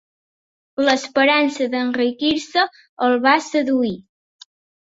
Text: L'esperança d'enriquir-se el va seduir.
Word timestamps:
L'esperança 0.85 1.69
d'enriquir-se 1.75 2.65
el 3.09 3.19
va 3.29 3.35
seduir. 3.51 3.97